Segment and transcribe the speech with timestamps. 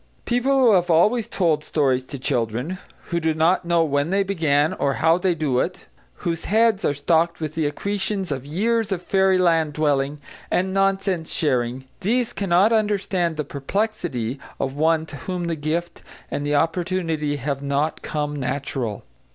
[0.25, 2.79] People who have always told stories to children,
[3.11, 5.85] who do not know when they began or how they do it;
[6.25, 10.19] whose heads are stocked with the accretions of years of fairyland dwelling
[10.49, 16.43] and nonsense sharing, these cannot understand the perplexity of one to whom the gift and
[16.43, 19.03] the opportunity have not "come natural."